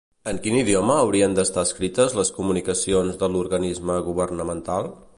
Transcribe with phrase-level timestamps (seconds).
[0.29, 4.95] En quin idioma haurien d'estar escrites les comunicacions de l'organisme governamental?